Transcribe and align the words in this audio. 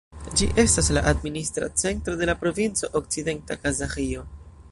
Ĝi 0.39 0.45
estas 0.61 0.87
la 0.97 1.01
administra 1.11 1.67
centro 1.83 2.17
de 2.21 2.29
la 2.31 2.37
provinco 2.45 2.91
Okcidenta 3.01 3.61
Kazaĥio. 3.67 4.27